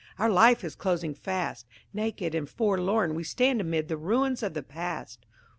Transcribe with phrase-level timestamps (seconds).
[0.17, 1.67] Our life is closing fast.
[1.93, 5.27] Naked and forlorn we stand amid the ruins of the past."